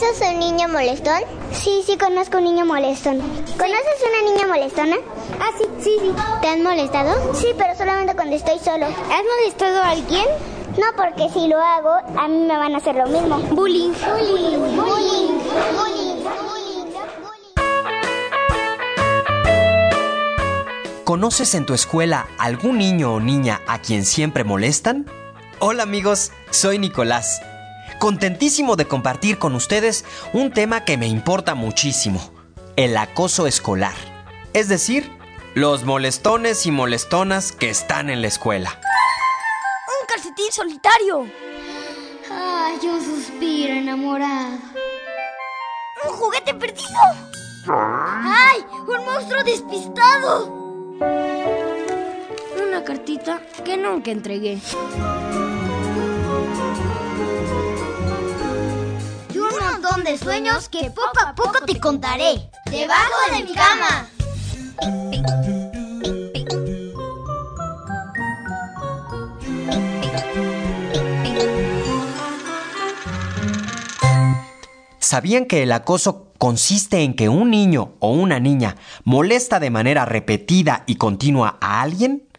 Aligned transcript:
¿Conoces 0.00 0.22
a 0.22 0.30
un 0.30 0.38
niño 0.38 0.66
molestón? 0.66 1.20
Sí, 1.52 1.82
sí, 1.84 1.98
conozco 1.98 2.38
un 2.38 2.44
niño 2.44 2.64
molestón. 2.64 3.18
¿Conoces 3.18 3.98
una 4.08 4.32
niña 4.32 4.46
molestona? 4.46 4.96
Ah, 5.38 5.50
sí, 5.58 5.64
sí, 5.78 5.98
sí. 6.00 6.14
¿Te 6.40 6.48
han 6.48 6.62
molestado? 6.62 7.34
Sí, 7.34 7.48
pero 7.58 7.76
solamente 7.76 8.14
cuando 8.14 8.34
estoy 8.34 8.58
solo. 8.60 8.86
¿Has 8.86 9.22
molestado 9.38 9.82
a 9.82 9.90
alguien? 9.90 10.24
No, 10.78 10.86
porque 10.96 11.28
si 11.28 11.48
lo 11.48 11.58
hago, 11.58 11.90
a 12.18 12.28
mí 12.28 12.46
me 12.46 12.56
van 12.56 12.74
a 12.74 12.78
hacer 12.78 12.94
lo 12.94 13.08
mismo. 13.08 13.40
Bullying. 13.50 13.92
Bullying. 13.92 14.58
Bullying. 14.58 15.38
Bullying. 15.76 16.14
Bullying. 16.56 16.94
¿Conoces 21.04 21.54
en 21.54 21.66
tu 21.66 21.74
escuela 21.74 22.26
algún 22.38 22.78
niño 22.78 23.12
o 23.12 23.20
niña 23.20 23.60
a 23.66 23.82
quien 23.82 24.06
siempre 24.06 24.44
molestan? 24.44 25.04
Hola 25.58 25.82
amigos, 25.82 26.32
soy 26.50 26.78
Nicolás. 26.78 27.42
Contentísimo 28.00 28.76
de 28.76 28.86
compartir 28.86 29.38
con 29.38 29.54
ustedes 29.54 30.06
un 30.32 30.52
tema 30.52 30.86
que 30.86 30.96
me 30.96 31.06
importa 31.06 31.54
muchísimo, 31.54 32.32
el 32.76 32.96
acoso 32.96 33.46
escolar. 33.46 33.92
Es 34.54 34.70
decir, 34.70 35.12
los 35.54 35.84
molestones 35.84 36.64
y 36.64 36.70
molestonas 36.70 37.52
que 37.52 37.68
están 37.68 38.08
en 38.08 38.22
la 38.22 38.28
escuela. 38.28 38.80
¡Un 40.00 40.06
calcetín 40.08 40.50
solitario! 40.50 41.26
Ay, 42.32 42.78
yo 42.82 42.98
suspiro 43.02 43.74
enamorado. 43.74 44.58
¡Un 46.02 46.10
juguete 46.10 46.54
perdido! 46.54 47.00
¡Ay! 47.68 48.64
¡Un 48.88 49.04
monstruo 49.04 49.44
despistado! 49.44 50.46
Una 52.66 52.82
cartita 52.82 53.42
que 53.62 53.76
nunca 53.76 54.10
entregué. 54.10 54.58
Sueños 60.18 60.68
que 60.68 60.90
poco 60.90 61.20
a 61.24 61.34
poco 61.34 61.60
te 61.66 61.78
contaré. 61.78 62.50
Debajo 62.70 63.14
de 63.32 63.44
mi 63.44 63.54
cama. 63.54 64.08
¿Sabían 74.98 75.46
que 75.46 75.64
el 75.64 75.72
acoso 75.72 76.32
consiste 76.38 77.02
en 77.02 77.14
que 77.14 77.28
un 77.28 77.50
niño 77.50 77.94
o 77.98 78.12
una 78.12 78.38
niña 78.38 78.76
molesta 79.04 79.58
de 79.58 79.70
manera 79.70 80.04
repetida 80.04 80.84
y 80.86 80.96
continua 80.96 81.58
a 81.60 81.82
alguien? 81.82 82.29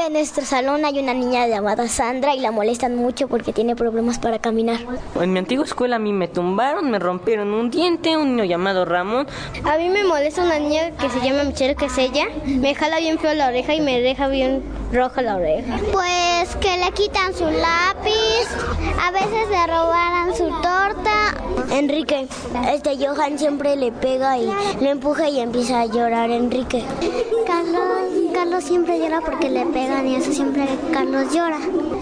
Que 0.00 0.06
en 0.06 0.12
nuestro 0.14 0.44
salón 0.46 0.84
hay 0.86 0.98
una 0.98 1.12
niña 1.12 1.46
llamada 1.46 1.86
Sandra 1.86 2.34
y 2.34 2.40
la 2.40 2.50
molestan 2.50 2.96
mucho 2.96 3.28
porque 3.28 3.52
tiene 3.52 3.76
problemas 3.76 4.18
para 4.18 4.38
caminar. 4.38 4.78
En 5.20 5.32
mi 5.32 5.38
antigua 5.38 5.64
escuela 5.64 5.96
a 5.96 5.98
mí 5.98 6.12
me 6.12 6.26
tumbaron, 6.26 6.90
me 6.90 6.98
rompieron 6.98 7.52
un 7.52 7.70
diente, 7.70 8.16
un 8.16 8.36
niño 8.36 8.44
llamado 8.44 8.84
Ramón. 8.86 9.26
A 9.64 9.76
mí 9.76 9.88
me 9.90 10.04
molesta 10.04 10.42
una 10.42 10.58
niña 10.58 10.92
que 10.92 11.10
se 11.10 11.20
llama 11.20 11.44
Michelle, 11.44 11.74
que 11.74 11.86
es 11.86 11.98
ella. 11.98 12.28
Me 12.46 12.74
jala 12.74 12.98
bien 12.98 13.18
feo 13.18 13.34
la 13.34 13.48
oreja 13.48 13.74
y 13.74 13.80
me 13.80 14.00
deja 14.00 14.28
bien 14.28 14.62
roja 14.92 15.20
la 15.20 15.36
oreja. 15.36 15.78
Pues 15.92 16.56
que 16.56 16.78
le 16.78 16.90
quitan 16.92 17.34
su 17.34 17.44
lápiz, 17.44 18.48
a 19.02 19.10
veces 19.10 19.48
le 19.50 19.66
robaran 19.66 20.34
su 20.34 20.48
torta. 20.62 21.29
Enrique, 21.70 22.28
este 22.72 22.96
Johan 22.96 23.38
siempre 23.38 23.76
le 23.76 23.92
pega 23.92 24.38
y 24.38 24.50
le 24.80 24.90
empuja 24.90 25.28
y 25.28 25.40
empieza 25.40 25.80
a 25.80 25.86
llorar 25.86 26.30
Enrique. 26.30 26.84
Carlos, 27.46 28.32
Carlos 28.34 28.64
siempre 28.64 28.98
llora 28.98 29.20
porque 29.20 29.48
le 29.50 29.64
pegan 29.66 30.06
y 30.06 30.16
eso 30.16 30.32
siempre 30.32 30.66
Carlos 30.92 31.32
llora. 31.32 31.58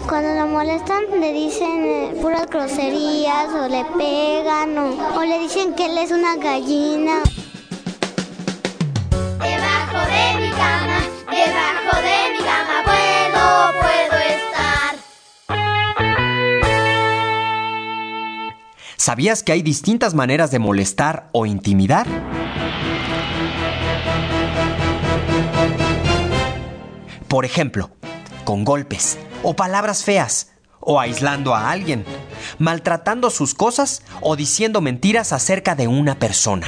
Cuando 0.07 0.33
lo 0.33 0.47
molestan 0.47 1.03
le 1.19 1.33
dicen 1.33 1.85
eh, 1.85 2.17
puras 2.21 2.47
groserías 2.49 3.49
o 3.53 3.67
le 3.67 3.85
pegan 3.97 4.77
o, 4.77 5.17
o 5.17 5.23
le 5.23 5.39
dicen 5.39 5.73
que 5.75 5.85
él 5.85 5.97
es 5.97 6.11
una 6.11 6.35
gallina. 6.35 7.21
Debajo 9.39 9.99
de 10.11 10.41
mi 10.41 10.49
cama, 10.49 10.99
debajo 11.29 12.01
de 12.01 12.18
¿Sabías 19.09 19.41
que 19.41 19.53
hay 19.53 19.63
distintas 19.63 20.13
maneras 20.13 20.51
de 20.51 20.59
molestar 20.59 21.29
o 21.31 21.47
intimidar? 21.47 22.05
Por 27.27 27.43
ejemplo, 27.43 27.89
con 28.43 28.63
golpes 28.63 29.17
o 29.41 29.55
palabras 29.55 30.03
feas, 30.03 30.51
o 30.79 30.99
aislando 30.99 31.55
a 31.55 31.71
alguien, 31.71 32.05
maltratando 32.59 33.31
sus 33.31 33.55
cosas 33.55 34.03
o 34.21 34.35
diciendo 34.35 34.79
mentiras 34.79 35.33
acerca 35.33 35.73
de 35.73 35.87
una 35.87 36.19
persona. 36.19 36.67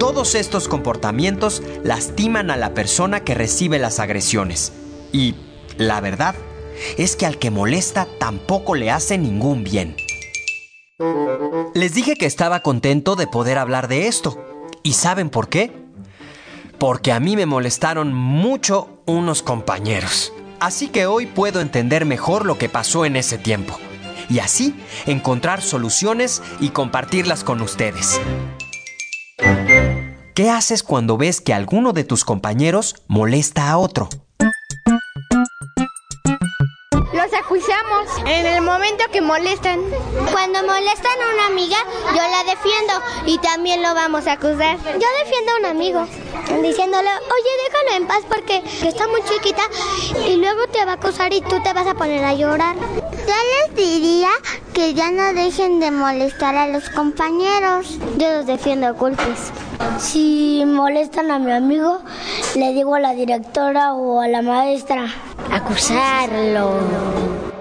Todos 0.00 0.34
estos 0.34 0.66
comportamientos 0.66 1.62
lastiman 1.84 2.50
a 2.50 2.56
la 2.56 2.74
persona 2.74 3.20
que 3.20 3.36
recibe 3.36 3.78
las 3.78 4.00
agresiones. 4.00 4.72
Y, 5.12 5.36
la 5.76 6.00
verdad, 6.00 6.34
es 6.96 7.16
que 7.16 7.26
al 7.26 7.38
que 7.38 7.50
molesta 7.50 8.06
tampoco 8.18 8.74
le 8.74 8.90
hace 8.90 9.18
ningún 9.18 9.64
bien. 9.64 9.96
Les 11.74 11.94
dije 11.94 12.14
que 12.16 12.26
estaba 12.26 12.60
contento 12.60 13.16
de 13.16 13.26
poder 13.26 13.58
hablar 13.58 13.88
de 13.88 14.06
esto. 14.06 14.38
¿Y 14.82 14.94
saben 14.94 15.30
por 15.30 15.48
qué? 15.48 15.72
Porque 16.78 17.12
a 17.12 17.20
mí 17.20 17.36
me 17.36 17.46
molestaron 17.46 18.12
mucho 18.12 19.02
unos 19.06 19.42
compañeros. 19.42 20.32
Así 20.58 20.88
que 20.88 21.06
hoy 21.06 21.26
puedo 21.26 21.60
entender 21.60 22.04
mejor 22.04 22.44
lo 22.44 22.58
que 22.58 22.68
pasó 22.68 23.04
en 23.04 23.16
ese 23.16 23.38
tiempo. 23.38 23.78
Y 24.28 24.40
así 24.40 24.74
encontrar 25.06 25.62
soluciones 25.62 26.42
y 26.60 26.70
compartirlas 26.70 27.44
con 27.44 27.62
ustedes. 27.62 28.20
¿Qué 30.34 30.50
haces 30.50 30.82
cuando 30.82 31.16
ves 31.16 31.40
que 31.40 31.54
alguno 31.54 31.92
de 31.92 32.04
tus 32.04 32.24
compañeros 32.24 32.94
molesta 33.08 33.70
a 33.70 33.78
otro? 33.78 34.08
En 38.26 38.46
el 38.46 38.62
momento 38.62 39.04
que 39.12 39.20
molestan. 39.20 39.80
Cuando 40.32 40.62
molestan 40.62 41.22
a 41.22 41.34
una 41.34 41.46
amiga, 41.46 41.76
yo 42.08 42.22
la 42.22 42.44
defiendo 42.44 42.94
y 43.26 43.38
también 43.38 43.82
lo 43.82 43.94
vamos 43.94 44.26
a 44.26 44.32
acusar. 44.32 44.76
Yo 44.76 45.06
defiendo 45.24 45.52
a 45.52 45.58
un 45.58 45.66
amigo, 45.66 46.06
diciéndole, 46.62 47.08
oye, 47.08 47.50
déjalo 47.64 47.96
en 47.96 48.06
paz 48.06 48.22
porque 48.28 48.62
está 48.86 49.06
muy 49.08 49.22
chiquita 49.24 49.62
y 50.26 50.36
luego 50.36 50.66
te 50.72 50.84
va 50.84 50.92
a 50.92 50.94
acusar 50.94 51.32
y 51.32 51.40
tú 51.40 51.60
te 51.62 51.72
vas 51.72 51.86
a 51.86 51.94
poner 51.94 52.24
a 52.24 52.34
llorar. 52.34 52.76
Yo 52.76 53.34
les 53.68 53.76
diría 53.76 54.30
que 54.72 54.94
ya 54.94 55.10
no 55.10 55.32
dejen 55.34 55.78
de 55.78 55.90
molestar 55.90 56.56
a 56.56 56.68
los 56.68 56.88
compañeros. 56.90 57.98
Yo 58.16 58.32
los 58.32 58.46
defiendo 58.46 58.88
a 58.88 58.90
golpes. 58.90 59.52
Si 59.98 60.62
molestan 60.66 61.30
a 61.30 61.38
mi 61.38 61.52
amigo, 61.52 62.00
le 62.54 62.72
digo 62.72 62.94
a 62.94 63.00
la 63.00 63.14
directora 63.14 63.94
o 63.94 64.20
a 64.20 64.28
la 64.28 64.42
maestra. 64.42 65.06
Acusarlo. 65.52 67.59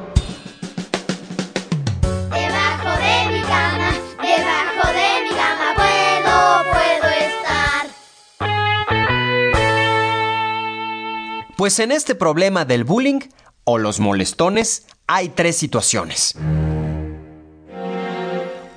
Pues 11.60 11.78
en 11.80 11.92
este 11.92 12.16
problema 12.16 12.64
del 12.64 12.86
bullying 12.86 13.20
o 13.66 13.78
los 13.80 14.00
molestones 14.00 14.86
hay 15.08 15.28
tres 15.28 15.58
situaciones. 15.58 16.36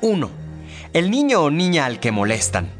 1. 0.00 0.30
El 0.92 1.08
niño 1.12 1.42
o 1.42 1.50
niña 1.52 1.86
al 1.86 2.00
que 2.00 2.10
molestan. 2.10 2.72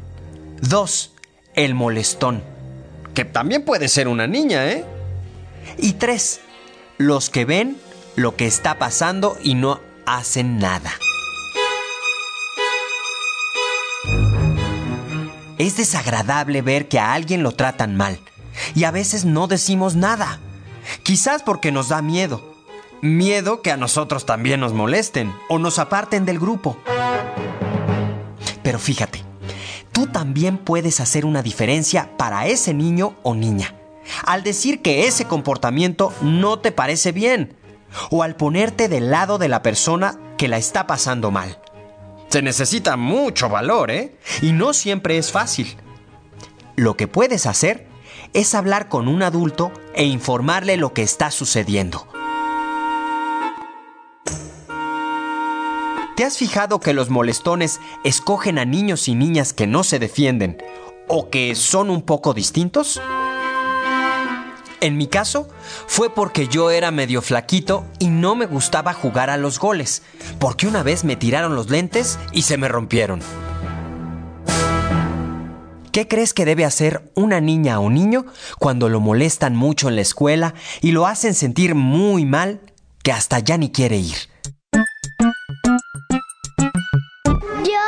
2. 0.59 1.13
El 1.55 1.73
molestón. 1.73 2.43
Que 3.13 3.23
también 3.23 3.63
puede 3.63 3.87
ser 3.87 4.09
una 4.09 4.27
niña, 4.27 4.69
¿eh? 4.69 4.83
Y 5.77 5.93
3. 5.93 6.41
Los 6.97 7.29
que 7.29 7.45
ven 7.45 7.77
lo 8.17 8.35
que 8.35 8.45
está 8.45 8.77
pasando 8.77 9.37
y 9.41 9.55
no 9.55 9.79
hacen 10.05 10.57
nada. 10.57 10.91
Es 15.57 15.77
desagradable 15.77 16.61
ver 16.61 16.89
que 16.89 16.99
a 16.99 17.13
alguien 17.13 17.41
lo 17.41 17.53
tratan 17.53 17.95
mal 17.95 18.19
y 18.75 18.83
a 18.83 18.91
veces 18.91 19.25
no 19.25 19.47
decimos 19.47 19.95
nada. 19.95 20.39
Quizás 21.03 21.43
porque 21.43 21.71
nos 21.71 21.89
da 21.89 22.01
miedo. 22.01 22.53
Miedo 23.01 23.61
que 23.61 23.71
a 23.71 23.77
nosotros 23.77 24.25
también 24.25 24.59
nos 24.59 24.73
molesten 24.73 25.33
o 25.49 25.59
nos 25.59 25.79
aparten 25.79 26.25
del 26.25 26.39
grupo. 26.39 26.77
Pero 28.63 28.79
fíjate, 28.79 29.23
tú 29.91 30.07
también 30.07 30.57
puedes 30.57 30.99
hacer 30.99 31.25
una 31.25 31.41
diferencia 31.41 32.15
para 32.17 32.47
ese 32.47 32.73
niño 32.73 33.15
o 33.23 33.35
niña. 33.35 33.75
Al 34.25 34.43
decir 34.43 34.81
que 34.81 35.07
ese 35.07 35.25
comportamiento 35.25 36.13
no 36.21 36.59
te 36.59 36.71
parece 36.71 37.11
bien. 37.11 37.55
O 38.09 38.23
al 38.23 38.35
ponerte 38.35 38.89
del 38.89 39.11
lado 39.11 39.37
de 39.37 39.49
la 39.49 39.61
persona 39.61 40.19
que 40.37 40.47
la 40.47 40.57
está 40.57 40.87
pasando 40.87 41.29
mal. 41.29 41.59
Se 42.29 42.41
necesita 42.41 42.97
mucho 42.97 43.49
valor, 43.49 43.91
¿eh? 43.91 44.15
Y 44.41 44.53
no 44.53 44.73
siempre 44.73 45.17
es 45.17 45.31
fácil. 45.31 45.75
Lo 46.75 46.97
que 46.97 47.07
puedes 47.07 47.45
hacer 47.45 47.87
es 48.33 48.55
hablar 48.55 48.89
con 48.89 49.07
un 49.07 49.23
adulto 49.23 49.71
e 49.93 50.05
informarle 50.05 50.77
lo 50.77 50.93
que 50.93 51.03
está 51.03 51.31
sucediendo. 51.31 52.07
¿Te 56.15 56.25
has 56.25 56.37
fijado 56.37 56.79
que 56.79 56.93
los 56.93 57.09
molestones 57.09 57.79
escogen 58.03 58.59
a 58.59 58.65
niños 58.65 59.07
y 59.07 59.15
niñas 59.15 59.51
que 59.51 59.65
no 59.65 59.83
se 59.83 59.97
defienden 59.97 60.57
o 61.07 61.29
que 61.29 61.55
son 61.55 61.89
un 61.89 62.03
poco 62.03 62.33
distintos? 62.33 63.01
En 64.79 64.97
mi 64.97 65.07
caso, 65.07 65.47
fue 65.87 66.09
porque 66.09 66.47
yo 66.47 66.69
era 66.69 66.91
medio 66.91 67.21
flaquito 67.21 67.85
y 67.99 68.09
no 68.09 68.35
me 68.35 68.45
gustaba 68.45 68.93
jugar 68.93 69.29
a 69.29 69.37
los 69.37 69.57
goles, 69.57 70.03
porque 70.39 70.67
una 70.67 70.83
vez 70.83 71.03
me 71.03 71.15
tiraron 71.15 71.55
los 71.55 71.69
lentes 71.69 72.19
y 72.31 72.41
se 72.41 72.57
me 72.57 72.67
rompieron. 72.67 73.21
¿Qué 75.93 76.07
crees 76.07 76.33
que 76.33 76.43
debe 76.43 76.65
hacer 76.65 77.11
una 77.13 77.39
niña 77.39 77.79
o 77.79 77.91
niño 77.91 78.25
cuando 78.57 78.89
lo 78.89 78.99
molestan 78.99 79.55
mucho 79.55 79.89
en 79.89 79.95
la 79.95 80.01
escuela 80.01 80.55
y 80.81 80.91
lo 80.91 81.05
hacen 81.05 81.35
sentir 81.35 81.75
muy 81.75 82.25
mal 82.25 82.61
que 83.03 83.11
hasta 83.11 83.37
ya 83.37 83.59
ni 83.59 83.69
quiere 83.69 83.97
ir? 83.97 84.15
Yo 87.63 87.85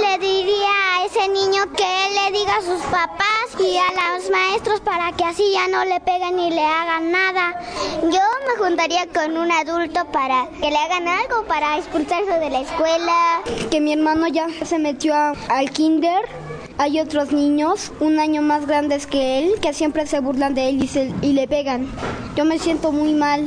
le 0.00 0.18
diría 0.18 0.72
a 0.94 1.04
ese 1.04 1.28
niño 1.28 1.70
que 1.76 2.06
él 2.06 2.14
le 2.14 2.38
diga 2.38 2.56
a 2.56 2.62
sus 2.62 2.80
papás 2.84 3.26
y 3.60 3.76
a 3.76 4.14
los 4.14 4.30
maestros 4.30 4.80
para 4.80 5.12
que 5.12 5.24
así 5.24 5.44
ya 5.52 5.68
no 5.68 5.84
le 5.84 6.00
peguen 6.00 6.36
ni 6.36 6.48
le 6.48 6.64
hagan 6.64 7.12
nada. 7.12 7.60
Yo 8.00 8.22
me 8.48 8.64
juntaría 8.64 9.08
con 9.08 9.36
un 9.36 9.52
adulto 9.52 10.06
para 10.10 10.48
que 10.58 10.70
le 10.70 10.78
hagan 10.78 11.06
algo, 11.06 11.44
para 11.46 11.76
expulsarse 11.76 12.38
de 12.38 12.48
la 12.48 12.60
escuela. 12.62 13.42
Que 13.70 13.82
mi 13.82 13.92
hermano 13.92 14.26
ya 14.26 14.46
se 14.64 14.78
metió 14.78 15.14
al 15.14 15.70
kinder 15.70 16.45
hay 16.78 17.00
otros 17.00 17.32
niños, 17.32 17.92
un 18.00 18.18
año 18.18 18.42
más 18.42 18.66
grandes 18.66 19.06
que 19.06 19.38
él, 19.38 19.54
que 19.60 19.72
siempre 19.72 20.06
se 20.06 20.20
burlan 20.20 20.54
de 20.54 20.68
él 20.68 20.88
y, 21.22 21.32
le 21.32 21.48
pegan. 21.48 21.88
Yo 22.36 22.44
me 22.44 22.58
siento 22.58 22.92
muy 22.92 23.14
mal 23.14 23.46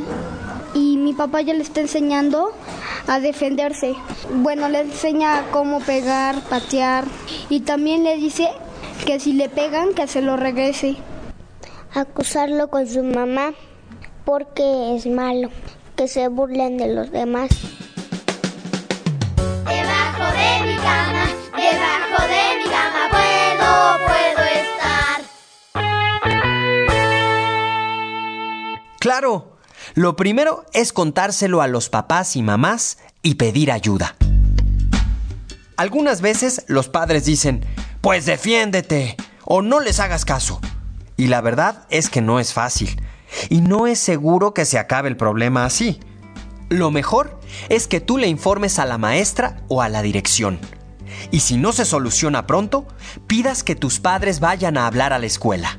y 0.73 0.97
mi 0.97 1.13
papá 1.13 1.41
ya 1.41 1.53
le 1.53 1.61
está 1.61 1.81
enseñando 1.81 2.51
a 3.07 3.19
defenderse. 3.19 3.93
Bueno, 4.33 4.67
le 4.69 4.81
enseña 4.81 5.45
cómo 5.51 5.79
pegar, 5.79 6.41
patear 6.49 7.05
y 7.49 7.61
también 7.61 8.03
le 8.03 8.17
dice 8.17 8.49
que 9.05 9.19
si 9.19 9.33
le 9.33 9.47
pegan, 9.47 9.93
que 9.93 10.07
se 10.07 10.21
lo 10.21 10.35
regrese. 10.35 10.95
Acusarlo 11.93 12.69
con 12.69 12.87
su 12.87 13.03
mamá 13.03 13.53
porque 14.25 14.95
es 14.95 15.05
malo, 15.05 15.49
que 15.95 16.07
se 16.07 16.27
burlen 16.27 16.77
de 16.77 16.93
los 16.93 17.11
demás. 17.11 17.49
Claro, 29.19 29.57
lo 29.95 30.15
primero 30.15 30.63
es 30.71 30.93
contárselo 30.93 31.61
a 31.61 31.67
los 31.67 31.89
papás 31.89 32.37
y 32.37 32.41
mamás 32.41 32.99
y 33.21 33.35
pedir 33.35 33.69
ayuda. 33.69 34.15
Algunas 35.75 36.21
veces 36.21 36.63
los 36.67 36.87
padres 36.87 37.25
dicen, 37.25 37.65
pues 37.99 38.25
defiéndete 38.25 39.17
o 39.43 39.61
no 39.61 39.81
les 39.81 39.99
hagas 39.99 40.23
caso. 40.23 40.61
Y 41.17 41.27
la 41.27 41.41
verdad 41.41 41.85
es 41.89 42.09
que 42.09 42.21
no 42.21 42.39
es 42.39 42.53
fácil. 42.53 43.03
Y 43.49 43.59
no 43.59 43.87
es 43.87 43.99
seguro 43.99 44.53
que 44.53 44.63
se 44.63 44.79
acabe 44.79 45.09
el 45.09 45.17
problema 45.17 45.65
así. 45.65 45.99
Lo 46.69 46.89
mejor 46.89 47.41
es 47.67 47.89
que 47.89 47.99
tú 47.99 48.17
le 48.17 48.29
informes 48.29 48.79
a 48.79 48.85
la 48.85 48.97
maestra 48.97 49.63
o 49.67 49.81
a 49.81 49.89
la 49.89 50.01
dirección. 50.01 50.61
Y 51.29 51.41
si 51.41 51.57
no 51.57 51.73
se 51.73 51.83
soluciona 51.83 52.47
pronto, 52.47 52.87
pidas 53.27 53.65
que 53.65 53.75
tus 53.75 53.99
padres 53.99 54.39
vayan 54.39 54.77
a 54.77 54.87
hablar 54.87 55.11
a 55.11 55.19
la 55.19 55.25
escuela. 55.25 55.77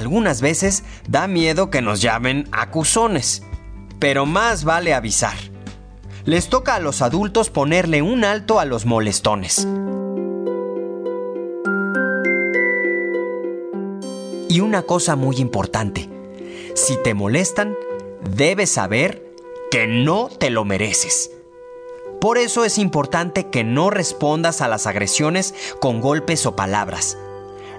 Algunas 0.00 0.40
veces 0.40 0.82
da 1.10 1.28
miedo 1.28 1.68
que 1.68 1.82
nos 1.82 2.00
llamen 2.00 2.48
acusones, 2.52 3.42
pero 3.98 4.24
más 4.24 4.64
vale 4.64 4.94
avisar. 4.94 5.36
Les 6.24 6.48
toca 6.48 6.76
a 6.76 6.80
los 6.80 7.02
adultos 7.02 7.50
ponerle 7.50 8.00
un 8.00 8.24
alto 8.24 8.60
a 8.60 8.64
los 8.64 8.86
molestones. 8.86 9.68
Y 14.48 14.60
una 14.60 14.84
cosa 14.84 15.16
muy 15.16 15.36
importante, 15.36 16.08
si 16.74 16.96
te 17.04 17.12
molestan, 17.12 17.76
debes 18.34 18.70
saber 18.70 19.22
que 19.70 19.86
no 19.86 20.30
te 20.30 20.48
lo 20.48 20.64
mereces. 20.64 21.30
Por 22.22 22.38
eso 22.38 22.64
es 22.64 22.78
importante 22.78 23.50
que 23.50 23.64
no 23.64 23.90
respondas 23.90 24.62
a 24.62 24.68
las 24.68 24.86
agresiones 24.86 25.54
con 25.78 26.00
golpes 26.00 26.46
o 26.46 26.56
palabras. 26.56 27.18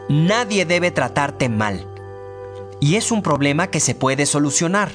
Nadie 0.07 0.67
debe 0.67 0.91
tratarte 0.91 1.49
mal. 1.49 1.90
Y 2.81 2.95
es 2.95 3.11
un 3.11 3.21
problema 3.21 3.67
que 3.67 3.79
se 3.79 3.95
puede 3.95 4.25
solucionar. 4.25 4.91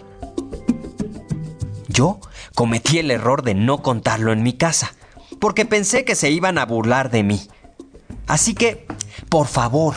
Yo 1.88 2.20
cometí 2.54 2.98
el 2.98 3.10
error 3.10 3.42
de 3.42 3.54
no 3.54 3.80
contarlo 3.80 4.32
en 4.32 4.42
mi 4.42 4.52
casa, 4.52 4.92
porque 5.40 5.64
pensé 5.64 6.04
que 6.04 6.16
se 6.16 6.30
iban 6.30 6.58
a 6.58 6.66
burlar 6.66 7.10
de 7.10 7.22
mí. 7.22 7.48
Así 8.26 8.54
que, 8.54 8.86
por 9.30 9.46
favor, 9.46 9.94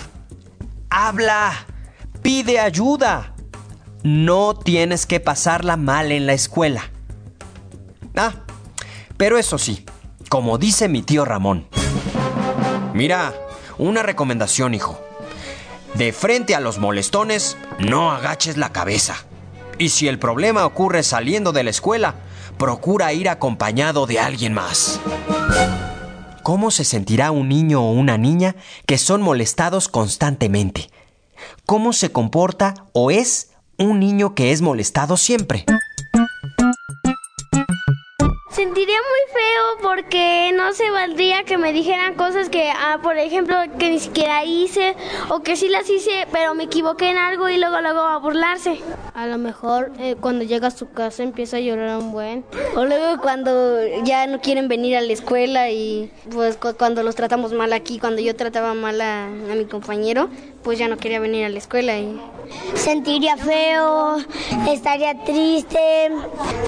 habla. 0.89 1.65
Pide 2.21 2.59
ayuda. 2.59 3.33
No 4.03 4.53
tienes 4.53 5.05
que 5.05 5.19
pasarla 5.19 5.75
mal 5.75 6.11
en 6.11 6.25
la 6.25 6.33
escuela. 6.33 6.91
Ah, 8.15 8.33
pero 9.17 9.37
eso 9.37 9.57
sí, 9.57 9.85
como 10.29 10.57
dice 10.57 10.89
mi 10.89 11.01
tío 11.01 11.25
Ramón. 11.25 11.67
Mira, 12.93 13.33
una 13.77 14.03
recomendación, 14.03 14.73
hijo. 14.73 15.01
De 15.95 16.13
frente 16.13 16.55
a 16.55 16.59
los 16.59 16.77
molestones, 16.77 17.57
no 17.79 18.11
agaches 18.11 18.57
la 18.57 18.71
cabeza. 18.71 19.15
Y 19.77 19.89
si 19.89 20.07
el 20.07 20.19
problema 20.19 20.65
ocurre 20.65 21.03
saliendo 21.03 21.51
de 21.51 21.63
la 21.63 21.69
escuela, 21.69 22.15
procura 22.57 23.13
ir 23.13 23.29
acompañado 23.29 24.05
de 24.05 24.19
alguien 24.19 24.53
más. 24.53 24.99
¿Cómo 26.43 26.71
se 26.71 26.83
sentirá 26.83 27.31
un 27.31 27.49
niño 27.49 27.81
o 27.81 27.91
una 27.91 28.17
niña 28.17 28.55
que 28.85 28.97
son 28.97 29.21
molestados 29.21 29.87
constantemente? 29.87 30.89
cómo 31.65 31.93
se 31.93 32.11
comporta 32.11 32.73
o 32.93 33.11
es 33.11 33.51
un 33.77 33.99
niño 33.99 34.35
que 34.35 34.51
es 34.51 34.61
molestado 34.61 35.17
siempre. 35.17 35.65
Sentiría 38.51 38.97
muy 38.97 39.18
feo 39.39 39.63
porque 39.81 40.51
no 40.53 40.73
se 40.73 40.89
valdría 40.91 41.43
que 41.43 41.57
me 41.57 41.71
dijeran 41.71 42.15
cosas 42.15 42.49
que, 42.49 42.69
ah, 42.69 42.99
por 43.01 43.17
ejemplo, 43.17 43.55
que 43.77 43.89
ni 43.89 43.99
siquiera 43.99 44.43
hice 44.43 44.95
o 45.29 45.41
que 45.41 45.55
sí 45.55 45.69
las 45.69 45.89
hice, 45.89 46.27
pero 46.31 46.53
me 46.55 46.65
equivoqué 46.65 47.09
en 47.09 47.17
algo 47.17 47.47
y 47.49 47.57
luego 47.57 47.79
luego 47.79 48.01
a 48.01 48.17
burlarse. 48.17 48.79
A 49.13 49.27
lo 49.27 49.37
mejor 49.37 49.91
eh, 49.99 50.15
cuando 50.19 50.43
llega 50.43 50.67
a 50.67 50.71
su 50.71 50.91
casa 50.91 51.23
empieza 51.23 51.57
a 51.57 51.59
llorar 51.59 51.97
un 51.97 52.11
buen. 52.11 52.43
O 52.75 52.85
luego 52.85 53.21
cuando 53.21 53.79
ya 54.03 54.27
no 54.27 54.41
quieren 54.41 54.67
venir 54.67 54.97
a 54.97 55.01
la 55.01 55.13
escuela 55.13 55.69
y 55.69 56.11
pues 56.31 56.57
cuando 56.77 57.03
los 57.03 57.15
tratamos 57.15 57.53
mal 57.53 57.73
aquí, 57.73 57.99
cuando 57.99 58.21
yo 58.21 58.35
trataba 58.35 58.73
mal 58.73 58.99
a, 59.01 59.25
a 59.25 59.55
mi 59.55 59.65
compañero, 59.65 60.29
pues 60.63 60.77
ya 60.79 60.87
no 60.87 60.97
quería 60.97 61.19
venir 61.19 61.45
a 61.45 61.49
la 61.49 61.57
escuela 61.57 61.97
y 61.97 62.19
Sentiría 62.73 63.37
feo, 63.37 64.17
estaría 64.67 65.23
triste. 65.23 66.09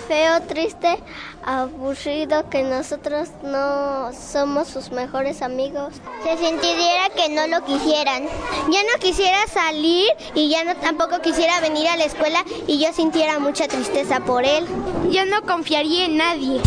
Feo, 0.08 0.42
triste, 0.48 0.98
aburrido 1.46 2.50
que 2.50 2.64
nosotros 2.64 3.30
no 3.44 4.12
somos 4.14 4.68
sus 4.68 4.92
mejores 4.92 5.42
amigos. 5.42 5.96
Se 6.24 6.38
sentiría 6.38 7.10
que 7.16 7.30
no 7.30 7.48
lo 7.48 7.66
quisieran. 7.66 8.24
Yo 8.68 8.80
no 8.94 9.00
quisiera 9.00 9.48
salir 9.48 10.08
y 10.36 10.50
ya 10.50 10.64
no 10.64 10.76
tampoco 10.76 11.20
quisiera 11.22 11.60
venir 11.60 11.88
a 11.88 11.98
la 11.98 12.06
escuela 12.06 12.44
y 12.68 12.80
yo 12.80 12.94
sintiera 12.94 13.40
mucha 13.40 13.68
tristeza 13.68 14.20
por 14.20 14.46
él. 14.46 14.66
Yo 15.10 15.26
no 15.26 15.42
confiaría 15.44 16.06
en 16.06 16.18
nadie. 16.18 16.62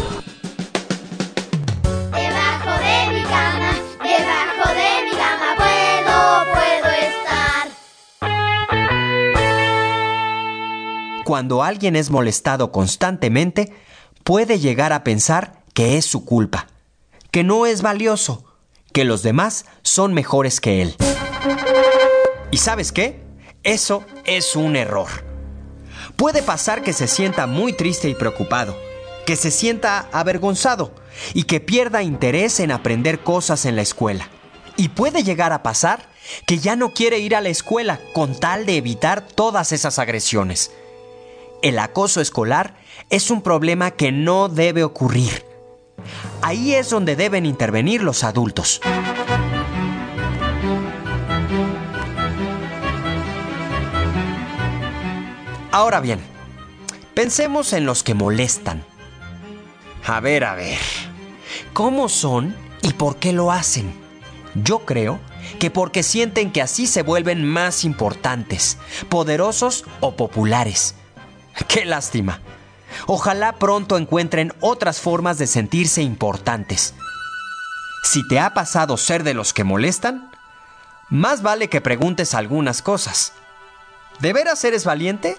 Debajo 2.13 2.71
de 2.81 3.15
mi 3.15 3.23
cama, 3.23 3.73
debajo 4.03 4.69
de 4.75 5.05
mi 5.05 5.11
cama 5.17 5.55
puedo, 5.57 6.45
puedo 6.53 6.91
estar. 6.95 7.69
Cuando 11.25 11.63
alguien 11.63 11.97
es 11.97 12.11
molestado 12.11 12.71
constantemente, 12.71 13.73
puede 14.25 14.59
llegar 14.59 14.95
a 14.95 15.05
pensar 15.05 15.63
que 15.75 15.99
es 15.99 16.07
su 16.07 16.25
culpa, 16.25 16.67
que 17.31 17.45
no 17.45 17.67
es 17.67 17.83
valioso, 17.83 18.45
que 18.93 19.05
los 19.05 19.23
demás 19.23 19.67
son 19.83 20.15
mejores 20.15 20.61
que 20.61 20.81
él. 20.81 20.97
¿Y 22.51 22.57
sabes 22.57 22.91
qué? 22.91 23.21
Eso 23.63 24.03
es 24.25 24.57
un 24.57 24.77
error. 24.77 25.09
Puede 26.17 26.43
pasar 26.43 26.83
que 26.83 26.93
se 26.93 27.07
sienta 27.07 27.47
muy 27.47 27.75
triste 27.75 28.09
y 28.09 28.15
preocupado, 28.15 28.77
que 29.27 29.37
se 29.37 29.51
sienta 29.51 30.09
avergonzado 30.13 30.95
y 31.35 31.45
que 31.45 31.61
pierda 31.61 32.03
interés 32.03 32.61
en 32.61 32.71
aprender 32.71 33.21
cosas 33.21 33.67
en 33.67 33.77
la 33.77 33.83
escuela. 33.83 34.31
Y 34.77 34.89
puede 34.89 35.23
llegar 35.23 35.53
a 35.53 35.63
pasar 35.63 36.09
que 36.47 36.59
ya 36.59 36.77
no 36.77 36.95
quiere 36.95 37.19
ir 37.19 37.37
a 37.37 37.41
la 37.41 37.51
escuela 37.51 38.01
con 38.15 38.39
tal 38.39 38.65
de 38.65 38.77
evitar 38.77 39.27
todas 39.27 39.73
esas 39.73 39.99
agresiones. 39.99 40.71
El 41.65 41.79
acoso 41.79 42.21
escolar 42.21 42.77
es 43.09 43.31
un 43.31 43.41
problema 43.41 43.93
que 43.93 44.13
no 44.13 44.51
debe 44.51 44.85
ocurrir. 44.85 45.47
Ahí 46.43 46.75
es 46.75 46.91
donde 46.91 47.17
deben 47.17 47.47
intervenir 47.47 48.03
los 48.03 48.23
adultos. 48.23 48.83
Ahora 55.73 56.01
bien, 56.01 56.21
pensemos 57.15 57.73
en 57.73 57.87
los 57.87 58.03
que 58.03 58.13
molestan. 58.13 58.85
A 60.05 60.21
ver, 60.21 60.45
a 60.45 60.55
ver. 60.55 60.81
cómo 61.73 62.11
son 62.11 62.55
y 62.83 62.93
por 62.93 63.17
qué 63.17 63.33
lo 63.33 63.51
hacen. 63.51 63.91
Yo 64.55 64.81
creo 64.81 65.19
que 65.59 65.71
porque 65.71 66.03
sienten 66.03 66.53
que 66.53 66.61
así 66.61 66.87
se 66.87 67.01
vuelven 67.01 67.43
más 67.43 67.85
importantes, 67.87 68.77
poderosos 69.09 69.87
o 70.01 70.15
populares. 70.15 70.97
Qué 71.69 71.85
lástima. 71.85 72.41
Ojalá 73.07 73.53
pronto 73.55 73.97
encuentren 73.97 74.53
otras 74.61 75.01
formas 75.01 75.39
de 75.39 75.47
sentirse 75.47 76.03
importantes. 76.03 76.95
Si 78.05 78.27
te 78.29 78.39
ha 78.39 78.55
pasado 78.55 78.97
ser 78.97 79.25
de 79.25 79.35
los 79.35 79.53
que 79.53 79.65
molestan, 79.65 80.31
más 81.11 81.43
vale 81.43 81.69
que 81.69 81.81
preguntes 81.81 82.35
algunas 82.35 82.83
cosas. 82.83 83.33
¿De 84.21 84.33
veras 84.33 84.63
eres 84.65 84.85
valiente? 84.85 85.37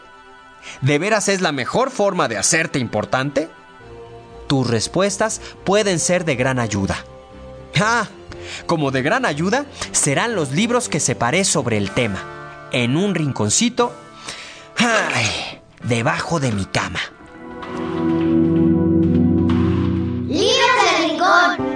¿De 0.81 0.97
veras 0.97 1.29
es 1.29 1.41
la 1.41 1.51
mejor 1.51 1.91
forma 1.91 2.27
de 2.27 2.37
hacerte 2.37 2.79
importante? 2.79 3.49
Tus 4.47 4.67
respuestas 4.67 5.41
pueden 5.63 5.99
ser 5.99 6.25
de 6.25 6.35
gran 6.35 6.59
ayuda. 6.59 6.97
Ah, 7.79 8.07
como 8.65 8.91
de 8.91 9.01
gran 9.01 9.25
ayuda 9.25 9.65
serán 9.91 10.35
los 10.35 10.51
libros 10.51 10.89
que 10.89 10.99
separé 10.99 11.45
sobre 11.45 11.77
el 11.77 11.91
tema, 11.91 12.67
en 12.71 12.95
un 12.95 13.15
rinconcito, 13.15 13.93
ay, 14.77 15.44
debajo 15.87 16.39
de 16.39 16.51
mi 16.51 16.65
cama. 16.65 16.99
Libros 20.27 20.75
del 20.81 21.09
Rincón. 21.09 21.75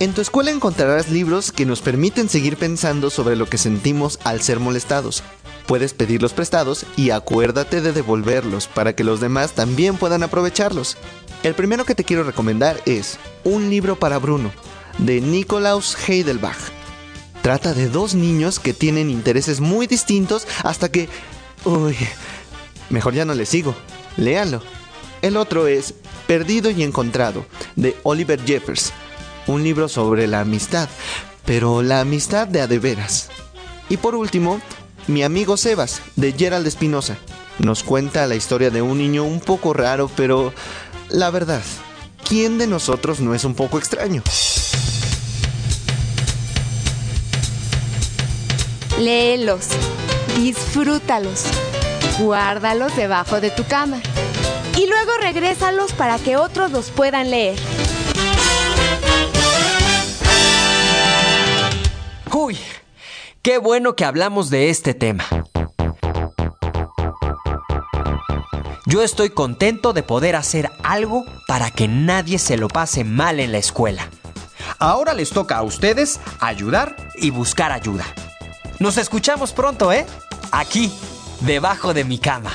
En 0.00 0.14
tu 0.14 0.20
escuela 0.20 0.52
encontrarás 0.52 1.10
libros 1.10 1.50
que 1.50 1.66
nos 1.66 1.82
permiten 1.82 2.28
seguir 2.28 2.56
pensando 2.56 3.10
sobre 3.10 3.34
lo 3.34 3.46
que 3.46 3.58
sentimos 3.58 4.20
al 4.24 4.40
ser 4.40 4.60
molestados. 4.60 5.24
Puedes 5.66 5.92
pedirlos 5.92 6.32
prestados 6.32 6.86
y 6.96 7.10
acuérdate 7.10 7.82
de 7.82 7.92
devolverlos 7.92 8.68
para 8.68 8.94
que 8.94 9.04
los 9.04 9.20
demás 9.20 9.52
también 9.52 9.96
puedan 9.96 10.22
aprovecharlos. 10.22 10.96
El 11.42 11.54
primero 11.54 11.84
que 11.84 11.94
te 11.94 12.04
quiero 12.04 12.24
recomendar 12.24 12.80
es 12.86 13.18
Un 13.44 13.70
libro 13.70 13.98
para 13.98 14.18
Bruno, 14.18 14.50
de 14.98 15.20
Nikolaus 15.20 15.96
Heidelbach. 16.08 16.58
Trata 17.42 17.74
de 17.74 17.88
dos 17.88 18.14
niños 18.14 18.58
que 18.58 18.74
tienen 18.74 19.10
intereses 19.10 19.60
muy 19.60 19.86
distintos 19.86 20.46
hasta 20.64 20.90
que... 20.90 21.08
Uy, 21.64 21.96
mejor 22.90 23.14
ya 23.14 23.24
no 23.24 23.34
le 23.34 23.46
sigo. 23.46 23.74
Léanlo. 24.16 24.62
El 25.22 25.36
otro 25.36 25.66
es 25.66 25.94
Perdido 26.26 26.70
y 26.70 26.82
Encontrado, 26.82 27.46
de 27.76 27.96
Oliver 28.02 28.40
Jeffers 28.44 28.92
un 29.48 29.64
libro 29.64 29.88
sobre 29.88 30.26
la 30.26 30.40
amistad, 30.40 30.88
pero 31.44 31.82
la 31.82 32.00
amistad 32.00 32.46
de 32.46 32.60
a 32.60 32.66
de 32.66 32.78
veras. 32.78 33.30
Y 33.88 33.96
por 33.96 34.14
último, 34.14 34.60
Mi 35.06 35.22
amigo 35.22 35.56
Sebas, 35.56 36.02
de 36.16 36.32
Gerald 36.32 36.66
Espinosa. 36.66 37.16
Nos 37.58 37.82
cuenta 37.82 38.26
la 38.26 38.36
historia 38.36 38.68
de 38.70 38.82
un 38.82 38.98
niño 38.98 39.24
un 39.24 39.40
poco 39.40 39.72
raro, 39.72 40.10
pero 40.14 40.52
la 41.10 41.30
verdad, 41.30 41.62
¿quién 42.28 42.58
de 42.58 42.66
nosotros 42.66 43.20
no 43.20 43.34
es 43.34 43.44
un 43.44 43.54
poco 43.54 43.78
extraño? 43.78 44.22
Léelos, 48.98 49.68
disfrútalos, 50.36 51.44
guárdalos 52.18 52.94
debajo 52.96 53.40
de 53.40 53.50
tu 53.50 53.64
cama 53.64 54.00
y 54.76 54.86
luego 54.86 55.12
regrésalos 55.20 55.92
para 55.92 56.18
que 56.18 56.36
otros 56.36 56.70
los 56.70 56.90
puedan 56.90 57.30
leer. 57.30 57.58
Uy, 62.32 62.58
qué 63.42 63.58
bueno 63.58 63.96
que 63.96 64.04
hablamos 64.04 64.50
de 64.50 64.70
este 64.70 64.94
tema. 64.94 65.24
Yo 68.88 69.02
estoy 69.02 69.28
contento 69.28 69.92
de 69.92 70.02
poder 70.02 70.34
hacer 70.34 70.70
algo 70.82 71.26
para 71.46 71.70
que 71.70 71.88
nadie 71.88 72.38
se 72.38 72.56
lo 72.56 72.68
pase 72.68 73.04
mal 73.04 73.38
en 73.38 73.52
la 73.52 73.58
escuela. 73.58 74.08
Ahora 74.78 75.12
les 75.12 75.28
toca 75.28 75.58
a 75.58 75.62
ustedes 75.62 76.18
ayudar 76.40 76.96
y 77.14 77.28
buscar 77.28 77.70
ayuda. 77.70 78.06
Nos 78.78 78.96
escuchamos 78.96 79.52
pronto, 79.52 79.92
¿eh? 79.92 80.06
Aquí, 80.52 80.90
debajo 81.40 81.92
de 81.92 82.04
mi 82.04 82.18
cama. 82.18 82.50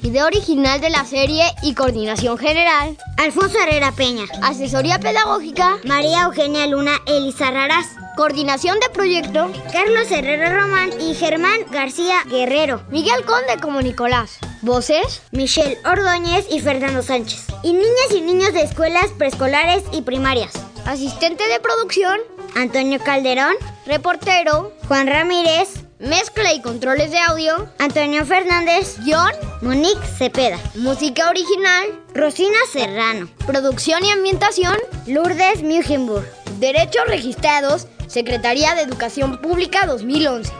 Idea 0.00 0.24
original 0.24 0.80
de 0.80 0.88
la 0.88 1.04
serie 1.04 1.44
y 1.62 1.74
coordinación 1.74 2.38
general. 2.38 2.96
Alfonso 3.18 3.58
Herrera 3.58 3.92
Peña. 3.92 4.24
Asesoría 4.42 4.98
pedagógica. 5.00 5.76
María 5.84 6.22
Eugenia 6.22 6.66
Luna 6.66 6.92
Elisa 7.06 7.50
Raraz. 7.50 7.99
Coordinación 8.20 8.78
de 8.80 8.90
proyecto. 8.90 9.50
Carlos 9.72 10.10
Herrera 10.10 10.54
Román 10.54 10.90
y 11.00 11.14
Germán 11.14 11.60
García 11.70 12.22
Guerrero. 12.28 12.82
Miguel 12.90 13.24
Conde 13.24 13.56
como 13.62 13.80
Nicolás. 13.80 14.36
Voces. 14.60 15.22
Michelle 15.30 15.78
Ordóñez 15.86 16.44
y 16.50 16.60
Fernando 16.60 17.02
Sánchez. 17.02 17.46
Y 17.62 17.72
niñas 17.72 18.10
y 18.14 18.20
niños 18.20 18.52
de 18.52 18.60
escuelas 18.60 19.06
preescolares 19.16 19.84
y 19.94 20.02
primarias. 20.02 20.52
Asistente 20.84 21.48
de 21.48 21.60
producción. 21.60 22.20
Antonio 22.54 23.00
Calderón. 23.02 23.54
Reportero. 23.86 24.74
Juan 24.86 25.06
Ramírez. 25.06 25.86
Mezcla 25.98 26.52
y 26.52 26.60
controles 26.60 27.12
de 27.12 27.20
audio. 27.20 27.70
Antonio 27.78 28.26
Fernández. 28.26 28.98
Guión. 29.02 29.32
Monique 29.62 30.06
Cepeda. 30.18 30.58
Música 30.74 31.30
original. 31.30 31.86
Rosina 32.14 32.58
Serrano. 32.70 33.30
Producción 33.46 34.04
y 34.04 34.10
ambientación. 34.10 34.76
Lourdes 35.06 35.62
Mugenburg. 35.62 36.30
Derechos 36.58 37.06
registrados. 37.06 37.86
Secretaría 38.10 38.74
de 38.74 38.82
Educación 38.82 39.40
Pública 39.40 39.86
2011. 39.86 40.52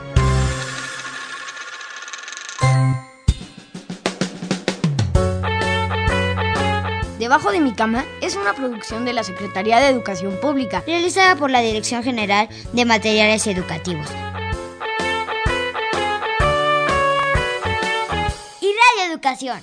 Debajo 7.19 7.51
de 7.51 7.59
mi 7.59 7.73
cama 7.73 8.05
es 8.21 8.37
una 8.37 8.53
producción 8.53 9.03
de 9.03 9.11
la 9.11 9.25
Secretaría 9.25 9.81
de 9.81 9.89
Educación 9.89 10.39
Pública, 10.41 10.81
realizada 10.87 11.35
por 11.35 11.51
la 11.51 11.59
Dirección 11.59 12.03
General 12.03 12.47
de 12.71 12.85
Materiales 12.85 13.45
Educativos. 13.45 14.07
Y 18.61 18.67
Radio 18.67 19.11
Educación. 19.11 19.59